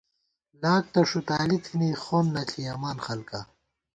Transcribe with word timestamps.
لاک 0.61 0.83
تہ 0.93 1.01
ݭُتالی 1.09 1.57
تھنی 1.65 1.89
خون 2.03 2.25
نہ 2.33 2.43
ݪِیَمان 2.49 2.97
خلکا 3.05 3.39